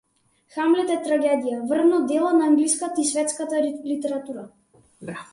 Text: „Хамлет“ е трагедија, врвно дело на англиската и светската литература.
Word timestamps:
„Хамлет“ 0.53 0.87
е 0.93 0.95
трагедија, 1.07 1.59
врвно 1.71 1.99
дело 2.11 2.31
на 2.37 2.47
англиската 2.53 3.03
и 3.03 3.05
светската 3.09 3.61
литература. 3.93 4.47